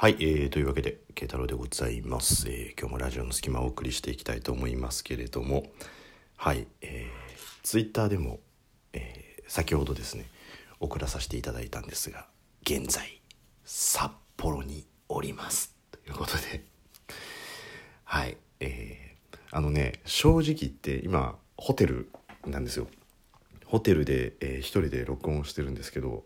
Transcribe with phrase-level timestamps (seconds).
[0.00, 5.64] はい、えー、というわけで慶太郎でございます、えー、今日もラジオの隙間をお送りしていきたいと思いますけれども。
[6.38, 8.40] はい、えー、ツイッターでも、
[8.94, 10.24] えー、先ほどですね
[10.80, 12.24] 送らさせていただいたんですが
[12.62, 13.20] 現在
[13.66, 15.76] 札幌におります。
[15.92, 16.64] ということで。
[18.04, 22.08] はいえー、あのね正直言って今ホテル
[22.46, 22.86] なんですよ。
[23.66, 26.24] ホテルで、えー、一人で録音してるんですけど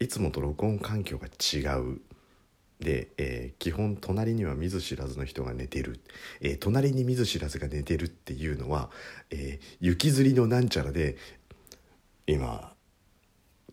[0.00, 2.02] いつもと録音環境が違う
[2.80, 6.00] で、えー、基本隣には見ず知らずの人が寝てる、
[6.40, 8.90] えー、隣に見ず知らずが寝てるっていうのは、
[9.30, 11.16] えー、雪吊りのなんちゃらで
[12.26, 12.72] 今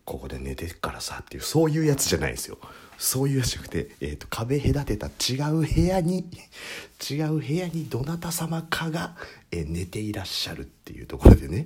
[0.06, 2.58] ここで寝てるからさっていうそういうやつじゃないですよ。
[2.98, 6.30] そういうやつじゃなくて、えーと、壁隔てた違う部屋に
[7.10, 9.18] 違う部屋にどなた様かが、
[9.52, 11.66] えー、寝ていらっしゃるっていうところでね、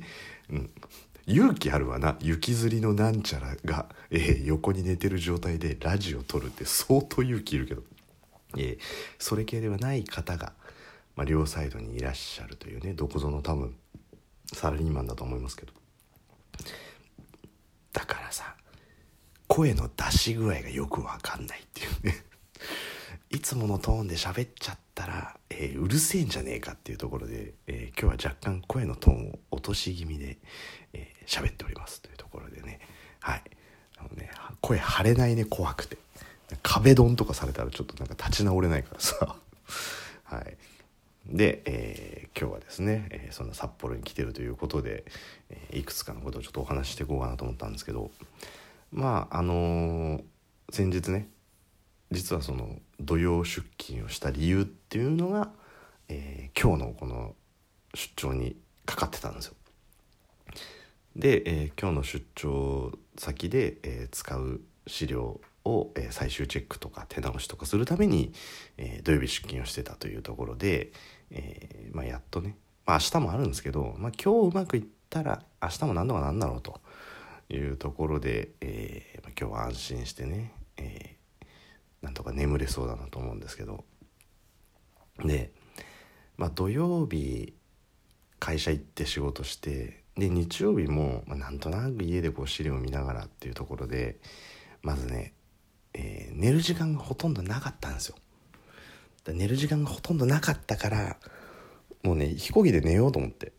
[0.49, 0.69] うん、
[1.27, 2.17] 勇気あるわな。
[2.21, 7.83] 雪吊りのなんちゃらが、えー、横に寝てる状態でラジオ撮るって相当勇気いるけど、
[8.57, 8.79] えー、
[9.19, 10.53] それ系ではない方が、
[11.17, 13.75] まあ、両サイドにいらっしゃるというねどこぞの多分
[14.53, 15.73] サラリーマンだと思いますけど。
[17.91, 18.55] だからさ
[19.47, 22.23] 声の出し具合がよくわかんないっていうね。
[23.29, 30.39] いつものトーンで喋っちゃってたら、えー、うるせえんじゃねえかっていうところで、えー、今日は若干声のトーンを落とし気味で
[31.27, 32.79] 喋、えー、っておりますというところでね。
[33.19, 33.43] はい。
[33.99, 35.97] あのね声張れないね怖くて。
[36.63, 39.35] 壁ドンとかされたらちょっとなんか立ち直れないからさ。
[40.25, 40.57] はい。
[41.27, 45.03] で、えー、今日はですね、えー、そんな札幌に来てるということで、
[45.51, 48.09] えー、いくつかのことをちょっとお話ししていこうかなと思ったんですけど。
[48.91, 50.23] まああの
[50.71, 51.29] 先日ね
[52.11, 55.49] 実はその土曜出勤をした理由っていうのが、
[56.07, 57.35] えー、今日のこの
[57.93, 58.55] 出張に
[58.85, 59.55] かかってたんですよ。
[61.15, 68.31] で、えー、今日の出張先で、えー、使う資料を、え、最終チェックとか手直しとかするために、
[68.77, 70.93] え、土曜日出勤をしてたというところで、
[71.31, 72.55] えまあ、やっとね、
[72.85, 76.79] まあ、明日もあるんですけど、まあ、今日うまくいったら明日も何度かなんだろうと
[77.49, 81.16] いうところで、えまあ、今日は安心してね、え
[82.37, 83.83] 眠れそうだなと思うんですけど
[85.25, 85.51] で、
[86.37, 87.53] まあ、土曜日
[88.39, 94.19] 会社行って仕事してで日曜日も、まあ、なんとなく家でこう資料を見ながらっていうところで
[94.83, 95.33] まずね、
[95.93, 98.15] えー、寝る時間がほとんどなかったんですよ。
[99.27, 101.17] 寝る時間がほとんどなかったから
[102.01, 103.51] もうね飛行機で寝ようと思って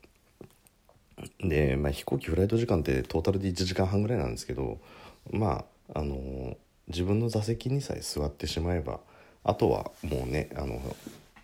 [1.41, 4.81] で、まあ、飛行機フライト時間ってトータルで1時間半ぐらいなんですけど
[5.31, 6.57] まああの
[6.89, 9.01] 自分の座席にさえ座ってしまえば
[9.45, 10.81] あとはもうねあの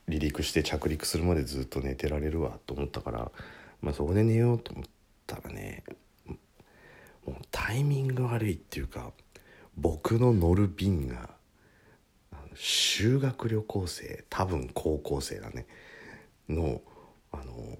[0.06, 3.31] 離陸して着陸するまでずっと寝てられるわと思ったから、
[3.81, 4.84] まあ、そこで寝ようと思っ
[5.27, 5.84] たらね
[6.27, 9.12] もうタイミング悪いっていうか
[9.77, 11.31] 僕の乗る便が
[12.55, 15.66] 修学旅行生多分高校生だね
[16.49, 16.81] の
[17.32, 17.78] あの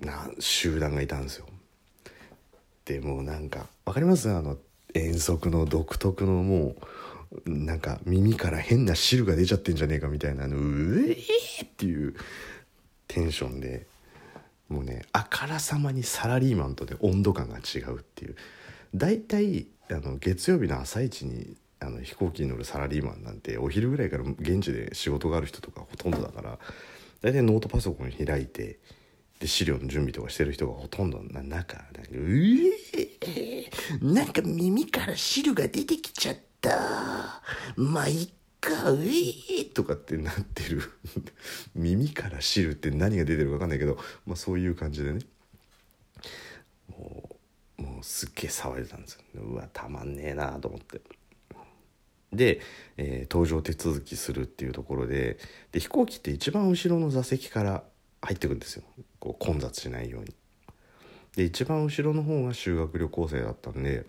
[0.00, 1.46] な集団がいたんですよ。
[2.84, 4.30] でもなんか分かります？
[4.30, 4.56] あの
[4.96, 6.76] 遠足の独特のも
[7.46, 12.14] うなんか耳から変な汁が出ちゃってんじゃねえかみたいなうえーっていう
[13.08, 13.86] テンションで
[14.68, 18.36] もうねあからさまにサラリーマンとで温度感が違うっていう。
[18.94, 26.58] 大体あの月曜日の朝一にあの飛行機に乗るサラリーマンなんてお昼ぐらいから現地で仕事がある人とかほとんどだから
[27.20, 28.78] 大体ノートパソコン開いて
[29.38, 32.75] で資料の準備とかしてる人がほとんどな中なんか「うえ
[34.00, 37.42] なんか耳から汁が出てきちゃった。
[37.76, 38.28] まあいっ
[38.60, 40.82] かうえとかってなってる。
[41.74, 45.20] 耳から汁って何が出てるか分かんないけど、まあ、そういう感じでね。
[46.88, 47.38] も
[47.78, 49.42] うもうすっげえ騒いでたんですよ。
[49.42, 51.00] うわたまんねえなと思って。
[52.32, 52.60] で、
[52.96, 55.38] えー、搭乗手続きするっていうところで
[55.72, 57.84] で飛行機って一番後ろの座席から
[58.20, 58.82] 入ってくんですよ。
[59.18, 60.34] こう混雑しないように。
[61.36, 64.06] で一番後ろの方が修学旅行生だったんで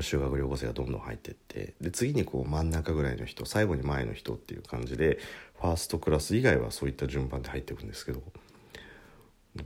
[0.00, 5.18] 修学旅行生がどんどん入ってってで次にこう真ん中ぐらいの人最後に前の人っていう感じで
[5.60, 8.22] ファーストクラス以外はそういった順番で入っていくんですけど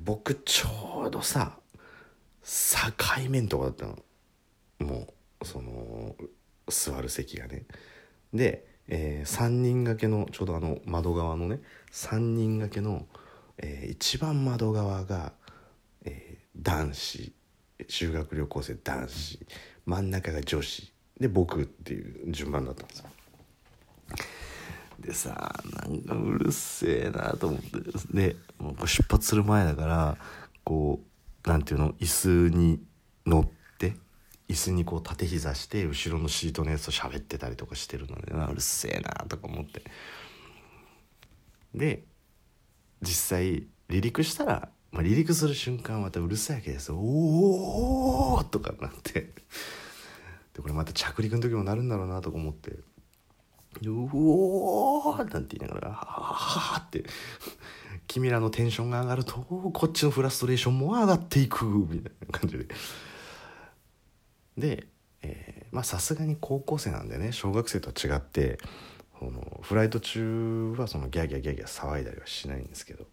[0.02, 1.58] 僕ちょうどさ
[2.42, 3.98] 境面とかだったの。
[4.80, 5.06] も
[5.40, 6.16] うその
[6.68, 7.64] 座る席がね。
[8.34, 11.60] で、えー、3人掛けのちょうどあの窓側のね
[11.92, 13.06] 3人掛けの、
[13.58, 15.32] えー、一番窓側が、
[16.04, 17.32] えー、男子
[17.88, 19.46] 修学旅行生男子
[19.86, 23.06] 真ん中が女子で僕っていう順番だったんですよ。
[25.00, 27.68] でさなんかうるせえなと思って
[28.14, 30.16] でもう出発する前だから
[30.62, 31.00] こ
[31.44, 32.06] うなんていうの椅
[32.50, 32.80] 子に
[33.26, 33.96] 乗って
[34.48, 39.82] 椅子にこう縦膝して後ろのシートのやつと喋ってたりとかしてるのでうるせえなとか思って
[41.74, 42.04] で
[43.00, 49.32] 実際離陸したら、まあ、離陸する瞬間はまたうるさいわけですよ「おお!」とかなって
[50.54, 52.72] でこれまた着陸の時もなるんだろうなとか思って
[53.82, 57.04] 「うおー!」なんて言いながら「はははって
[58.06, 62.68] 君らのテンションが上がるとこっちのフラストレーションも上がっていくみたいな感じで
[64.58, 64.86] で
[65.22, 68.58] えまあさすがに高校生なんでね小学生とは違って
[69.18, 73.06] このフライト中はそのギャーギャーギャーギャー騒いだりはしないんですけど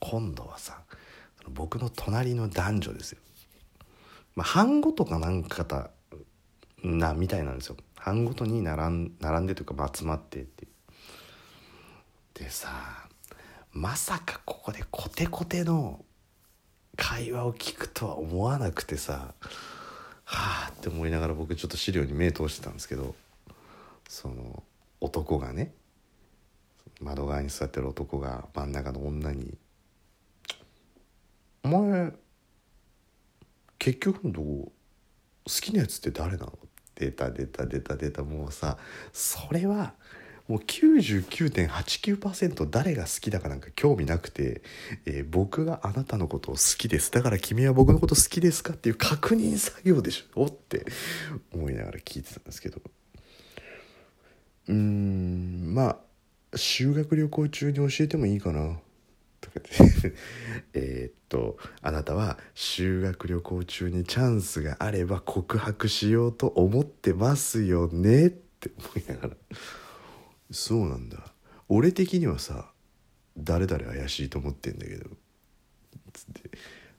[0.00, 0.82] 今度はさ
[1.48, 3.18] 僕の隣の男女ですよ、
[4.34, 5.90] まあ、班ごとかなんかた
[6.82, 7.76] なみたいなんですよ。
[7.96, 10.66] 班ごとに並ん並んでというか集まってって
[12.34, 12.68] でさ
[13.72, 16.04] まさかここでコテコテの
[16.96, 19.34] 会話を聞くとは思わなくてさ
[20.24, 23.14] はあって思いながら僕ちょっと資料に目通してたんですけど
[24.08, 24.64] その
[25.00, 25.72] 男がね
[27.00, 29.56] 窓側に座ってる男が真ん中の女に
[31.80, 32.12] 「前
[33.78, 34.72] 結局のとこ
[35.44, 36.58] 好きなやつって誰なの?」
[36.94, 38.78] 出た出た出た出たもうさ
[39.12, 39.94] それは
[40.48, 44.62] もう99.89%誰が好きだかなんか興味なくて、
[45.06, 50.84] えー、僕があなたのことを好きですだから君は僕のこと好きですかっていう確認作業でしょって
[51.52, 52.80] 思いながら聞いてたんですけど
[54.68, 55.96] うーんまあ
[56.56, 58.78] 修学旅行中に教えてもいいかな
[59.42, 60.14] とかって。
[60.72, 69.36] えっとあなたは修学旅行中にチャンスがあれば告白しようと思ってますよねって思いながら。
[70.50, 71.34] そうなんだ。
[71.68, 72.72] 俺的にはさ
[73.36, 75.10] 誰々怪しいと思ってんだけど。
[76.12, 76.50] つって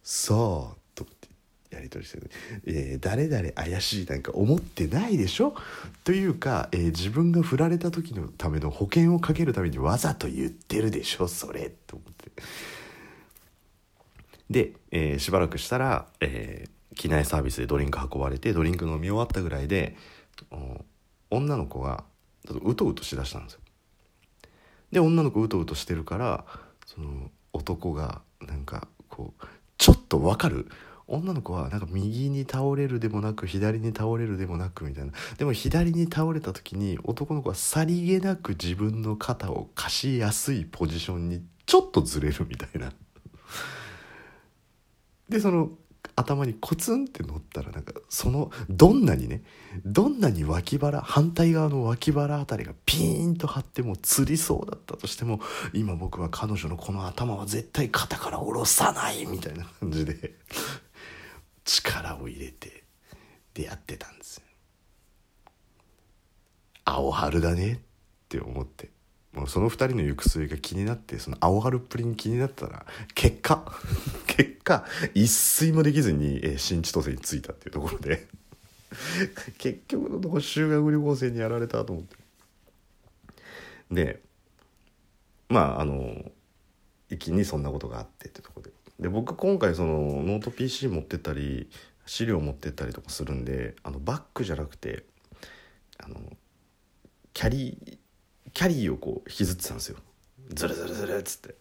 [0.02, 1.30] さあとって
[1.70, 2.32] やり取りしてる、
[2.66, 5.56] えー、誰々怪しいなんか思ってないでしょ？
[6.04, 11.70] というか、えー、自分が振られた時のための保険をかけるためにわざと言ってるでしょそれ。
[11.86, 12.13] と思って。
[14.50, 19.96] で、えー、しばらくしたら、えー、機内サービスでドリンク運ばれてドリンク飲み終わったぐらいで
[21.30, 22.04] 女の子が
[22.46, 23.60] うとうとしだしたんですよ。
[24.92, 26.46] で女の子うとうとしてるから
[26.86, 29.46] その男がなんかこう
[29.78, 30.70] ちょっとわかる。
[31.06, 35.12] 女の子はなんか右に倒れるでもなく左に倒れるでもなくみたいな。
[35.38, 42.92] でも左に倒れた時に男の子はさりげなく自分の肩を貸しやすいポジションにちょっとずれるみたいな
[45.30, 45.70] でその
[46.16, 49.42] 頭にコツンって乗ったらなんかそのどんなにね
[49.84, 55.40] どんなに脇腹反対側の脇腹あたりがピーンと張ってもつりそうだったとしても
[55.74, 60.36] 今僕は彼女のこの頭は絶対肩から下ろさないみたいな感じで
[61.66, 62.84] 力を入れて
[63.54, 64.44] 出会ってたんですよ。
[66.86, 67.80] 青春だねっ
[68.28, 68.90] て思って
[69.34, 72.86] もうその2人の行く末が気になってその青春っぷりに気になったら
[73.16, 73.66] 結果
[74.28, 75.32] 結果一
[75.62, 78.28] 睡もできずに、えー、新千歳に着いたっていうところで
[79.58, 82.16] 結局のとこ修学旅行生にやられたと思って。
[83.92, 84.22] で
[85.50, 86.32] まああの
[87.10, 88.72] 一気にそんなことがあってってとこで。
[89.00, 91.70] で僕今回そのノート PC 持ってったり
[92.06, 95.04] 資料持ってったりとかするんであのバッグじゃなくて
[95.98, 96.16] あの
[97.34, 97.98] キャリー
[98.54, 99.98] キャリーをこう引きずってたんですよ。
[100.50, 101.56] ズルズルズルっつって。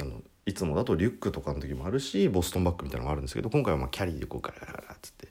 [0.00, 5.28] あのいつもだとリュックとかの時もあるしボストンバッグみたいなのもあるんですけど今回はまあキャリーでこうガラガラガラっつって。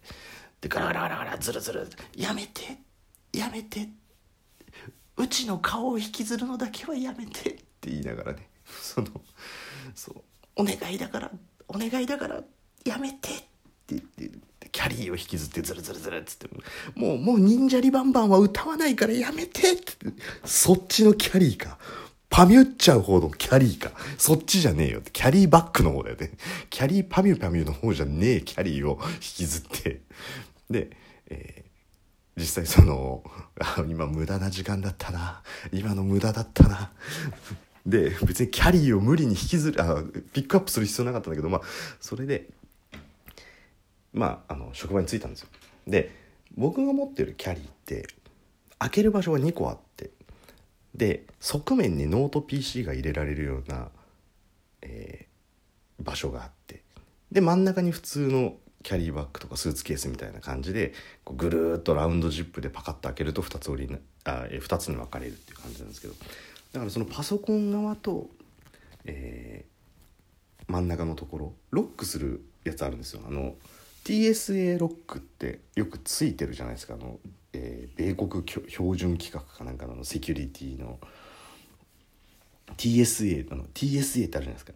[0.61, 1.87] でガラガラガラガラズルズル。
[2.15, 2.77] やめて。
[3.33, 3.89] やめて。
[5.17, 8.49] うちの顔を引きずるのだけはやめてって言いながらね。
[8.65, 9.07] その
[9.95, 10.21] そう。
[10.55, 11.31] お願いだから。
[11.67, 12.43] お願いだから。
[12.85, 13.29] やめて。
[13.29, 13.56] って
[13.95, 16.49] って言ってキャリーを引きずってズルズルズルっつって
[16.95, 19.83] もうもう忍者リバンバンは歌わないからやめてって
[20.43, 21.77] そっちのキャリーか
[22.29, 23.91] パミュっちゃう方のキャリーか。
[24.17, 25.11] そっちじゃねえよって。
[25.11, 26.31] キャリーバックの方だよね。
[26.69, 30.01] キャリーパミュパミュの方じゃねえキャリーを引きずって。
[30.69, 30.89] で、
[31.29, 33.23] えー、実際その、
[33.59, 35.41] あ今無駄な時間だったな。
[35.71, 36.91] 今の無駄だったな。
[37.85, 40.03] で、別にキャリーを無理に引きずる、あ
[40.33, 41.61] ピックアップする必要なかったんだけど、まあ、
[42.01, 42.49] それで、
[44.17, 45.49] まあ、あの、職場に着いたんですよ。
[45.87, 46.11] で、
[46.55, 48.07] 僕が持ってるキャリーって、
[48.79, 50.11] 開ける場所が2個あって、
[50.97, 53.89] で側面にノート PC が入れられるような、
[54.81, 56.83] えー、場所があって
[57.31, 60.93] で真ん中に普通のキャリーバッグとかスーツケースみたいな感じで
[61.23, 66.13] こうぐるっとラウンドジップでパカッと開けると2つ折りなあ、2つに分かれるっていう感じなんですけど
[66.73, 68.29] だからそのパソコン側と、
[69.05, 73.55] えー、真ん中のところロックするやつあるんですよあの
[74.07, 76.93] TSA ロックってよくついてるじゃないですか。
[76.93, 77.19] あの、
[77.51, 80.97] えー、米国標準規格かなんかのセキュリティの。
[82.77, 84.71] TSA の TSA ってあるじゃないですか。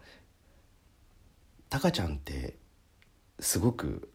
[1.70, 2.56] タカちゃんって
[3.40, 4.10] すごく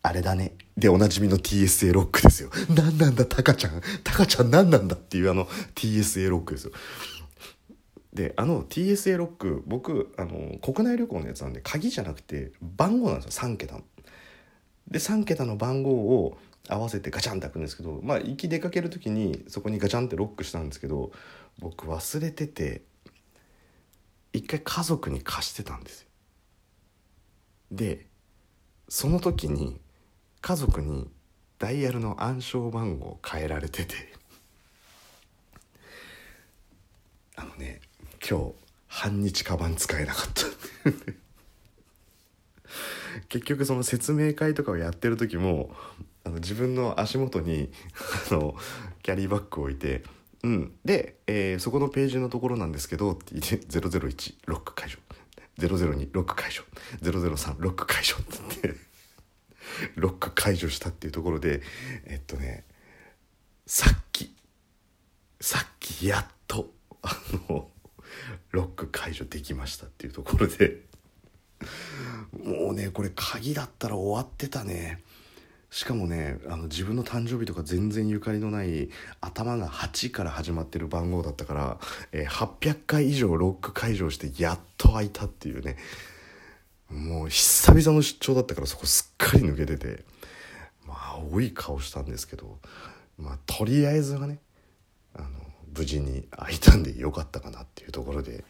[0.00, 0.54] あれだね。
[0.78, 2.50] でおなじみの TSA ロックですよ。
[2.70, 3.82] 何なんだタカちゃん。
[4.02, 5.44] タカちゃん何なんだっていうあの
[5.74, 6.72] TSA ロックですよ。
[8.14, 13.50] であの TSA ロック僕あの国内旅行のやつなんで鍵じゃなくて番号なんですよ。
[13.50, 13.82] 3桁の。
[14.88, 16.38] で3桁の番号を
[16.68, 21.12] 合わせてガチャンって開くんですけどまあ行き出かける時にそこにガチャンってロックしたんですけど
[21.58, 22.82] 僕忘れてて
[24.32, 26.08] 一回家族に貸してたんですよ。
[27.72, 28.06] で
[28.88, 29.80] その時に
[30.40, 31.08] 家族に
[31.58, 33.94] ダイヤルの暗証番号を変えられてて
[37.34, 37.80] あのね
[38.28, 38.52] 今日
[38.86, 41.25] 半日カバン使えなかった
[43.28, 45.70] 結局その説明会とかをやってる時も
[46.24, 47.70] あの自分の足元に
[48.30, 48.54] あの
[49.02, 50.02] キャリーバッグを置いて
[50.42, 50.72] 「うん。
[50.84, 54.98] で、えー、そこのページのところなんですけど」って言って「001ロック解除」
[55.58, 56.62] 「002ロック解除」
[57.02, 58.80] 「003ロック解除」って言って
[59.96, 61.62] ロック解除したっていうところで
[62.04, 62.64] えっとね
[63.66, 64.34] さっき
[65.40, 67.16] さっきやっとあ
[67.48, 67.70] の
[68.50, 70.86] ロック解除できましたっていうところで。
[72.44, 75.02] もうねこれ鍵だったら終わってたね。
[75.70, 78.88] しかもねあの自分の誕生日とか全然ゆかりのない
[79.20, 81.78] 頭が8から始まってる番号だったから、
[82.12, 85.76] えー、800回以上ロック解除してやっと開いたっていうね。
[86.88, 90.04] もう久々の出張だったからそこすっかり抜けてて。
[90.86, 92.58] まあ青い顔したんですけど
[93.18, 94.38] まあとりあえずはね
[95.14, 95.28] あの
[95.76, 98.44] 無事に開いたんでよかったかなっていうところで。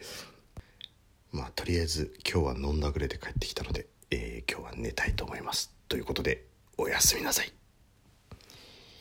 [1.36, 5.70] まあとりあえず今日は飲んだぐれで帰ってきたので、えー、今日は寝たいと思います。
[5.86, 6.46] ということで
[6.78, 7.65] おやすみなさい。